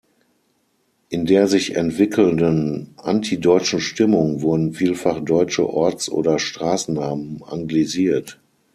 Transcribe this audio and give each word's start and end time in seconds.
In 1.09 1.27
der 1.27 1.45
sich 1.47 1.75
entwickelnden 1.75 2.95
antideutschen 2.97 3.79
Stimmung 3.79 4.41
wurden 4.41 4.73
vielfach 4.73 5.19
deutsche 5.19 5.69
Orts- 5.71 6.09
oder 6.09 6.39
Straßennamen 6.39 7.43
anglisiert. 7.43 8.39